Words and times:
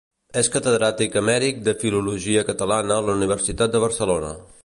És 0.41 0.47
catedràtic 0.53 1.17
emèrit 1.21 1.59
de 1.67 1.75
Filologia 1.83 2.43
Catalana 2.49 2.97
de 3.01 3.07
la 3.11 3.17
Universitat 3.21 3.77
de 3.77 3.85
Barcelona. 3.87 4.35